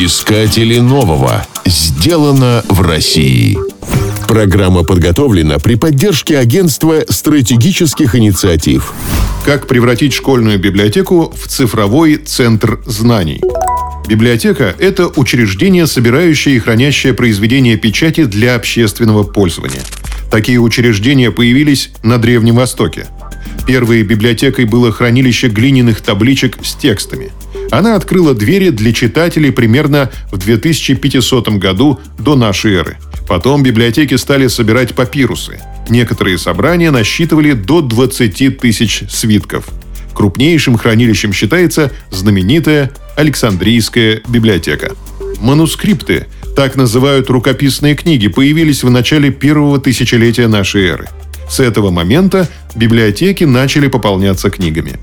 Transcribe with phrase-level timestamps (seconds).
[0.00, 1.44] Искатели нового.
[1.66, 3.58] Сделано в России.
[4.28, 8.92] Программа подготовлена при поддержке Агентства стратегических инициатив.
[9.44, 13.40] Как превратить школьную библиотеку в цифровой центр знаний?
[14.08, 19.82] Библиотека– это учреждение, собирающее и хранящее произведения печати для общественного пользования.
[20.30, 23.08] Такие учреждения появились на Древнем Востоке.
[23.66, 27.32] Первой библиотекой было хранилище глиняных табличек с текстами.
[27.70, 32.96] Она открыла двери для читателей примерно в 2500 году до нашей эры.
[33.26, 35.60] Потом библиотеки стали собирать папирусы.
[35.88, 39.68] Некоторые собрания насчитывали до 20 тысяч свитков.
[40.14, 44.92] Крупнейшим хранилищем считается знаменитая Александрийская библиотека.
[45.40, 46.26] Манускрипты,
[46.56, 51.08] так называют рукописные книги, появились в начале первого тысячелетия нашей эры.
[51.48, 54.98] С этого момента библиотеки начали пополняться книгами.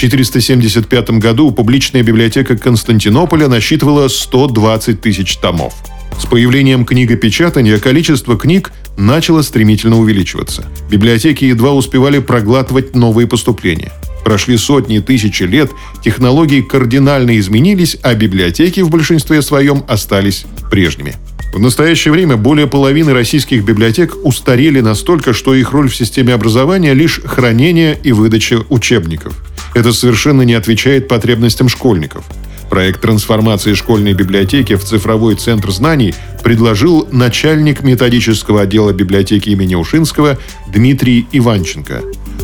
[0.00, 5.74] В 475 году публичная библиотека Константинополя насчитывала 120 тысяч томов.
[6.18, 10.64] С появлением книгопечатания количество книг начало стремительно увеличиваться.
[10.90, 13.92] Библиотеки едва успевали проглатывать новые поступления.
[14.24, 15.70] Прошли сотни тысячи лет,
[16.02, 21.16] технологии кардинально изменились, а библиотеки в большинстве своем остались прежними.
[21.52, 26.94] В настоящее время более половины российских библиотек устарели настолько, что их роль в системе образования
[26.94, 29.34] лишь хранение и выдача учебников.
[29.74, 32.24] Это совершенно не отвечает потребностям школьников.
[32.68, 40.38] Проект трансформации школьной библиотеки в цифровой центр знаний предложил начальник методического отдела библиотеки имени Ушинского
[40.72, 42.02] Дмитрий Иванченко.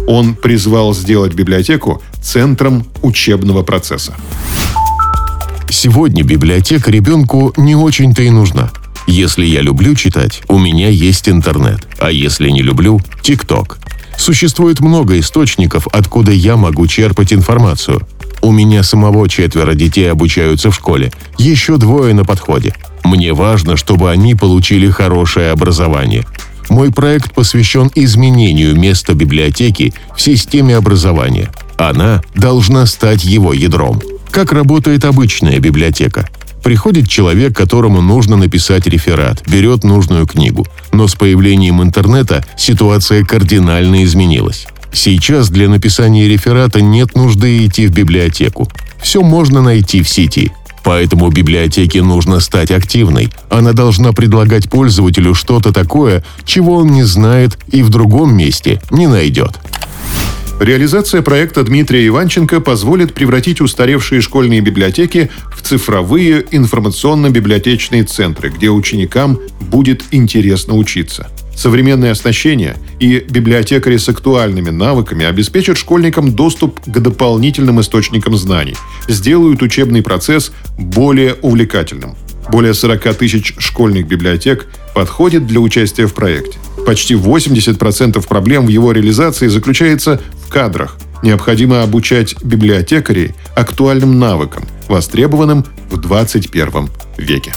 [0.09, 4.15] Он призвал сделать библиотеку центром учебного процесса.
[5.71, 8.71] Сегодня библиотека ребенку не очень-то и нужна.
[9.07, 13.79] Если я люблю читать, у меня есть интернет, а если не люблю– ТикТок.
[14.17, 18.07] Существует много источников, откуда я могу черпать информацию.
[18.43, 22.75] У меня самого четверо детей обучаются в школе, еще двое на подходе.
[23.05, 26.25] Мне важно, чтобы они получили хорошее образование.
[26.69, 31.51] Мой проект посвящен изменению места библиотеки в системе образования.
[31.77, 34.01] Она должна стать его ядром.
[34.31, 36.29] Как работает обычная библиотека?
[36.67, 40.67] Приходит человек, которому нужно написать реферат, берет нужную книгу.
[40.91, 44.67] Но с появлением интернета ситуация кардинально изменилась.
[44.93, 48.69] Сейчас для написания реферата нет нужды идти в библиотеку.
[49.01, 50.51] Все можно найти в сети.
[50.83, 53.31] Поэтому библиотеке нужно стать активной.
[53.49, 59.07] Она должна предлагать пользователю что-то такое, чего он не знает и в другом месте не
[59.07, 59.53] найдет.
[60.59, 69.39] Реализация проекта Дмитрия Иванченко позволит превратить устаревшие школьные библиотеки в цифровые информационно-библиотечные центры, где ученикам
[69.61, 71.29] будет интересно учиться.
[71.55, 78.77] Современное оснащение и библиотекари с актуальными навыками обеспечат школьникам доступ к дополнительным источникам знаний,
[79.09, 82.17] сделают учебный процесс более увлекательным.
[82.51, 86.59] Более 40 тысяч школьных библиотек подходит для участия в проекте.
[86.87, 90.99] Почти 80% проблем в его реализации заключается в кадрах.
[91.23, 96.89] Необходимо обучать библиотекарей актуальным навыкам, востребованным в 21
[97.19, 97.53] веке.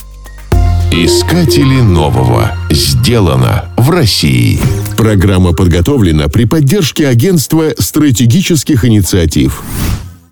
[0.92, 2.50] Искатели нового.
[2.70, 4.58] Сделано в России.
[4.96, 9.62] Программа подготовлена при поддержке Агентства стратегических инициатив.